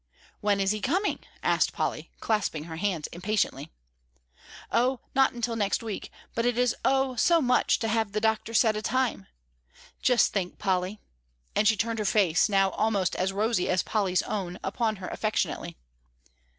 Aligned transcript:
"When 0.39 0.59
is 0.59 0.71
he 0.71 0.81
coming?" 0.81 1.19
asked 1.43 1.73
Polly, 1.73 2.09
clasping 2.21 2.63
her 2.63 2.77
hands 2.77 3.05
impatiently. 3.11 3.69
"Oh, 4.71 5.01
not 5.13 5.31
until 5.33 5.55
next 5.55 5.83
week, 5.83 6.09
but 6.33 6.43
it 6.43 6.57
is, 6.57 6.75
oh, 6.83 7.15
so 7.17 7.39
much, 7.39 7.77
to 7.77 7.87
have 7.87 8.11
the 8.11 8.19
doctor 8.19 8.55
set 8.55 8.75
a 8.75 8.81
time. 8.81 9.27
Just 10.01 10.33
think, 10.33 10.57
Polly," 10.57 10.99
and 11.55 11.67
she 11.67 11.77
turned 11.77 11.99
her 11.99 12.03
face, 12.05 12.49
now 12.49 12.71
almost 12.71 13.15
as 13.17 13.31
rosy 13.31 13.69
as 13.69 13.83
Polly's 13.83 14.23
own, 14.23 14.57
upon 14.63 14.95
her 14.95 15.07
affectionately. 15.07 15.77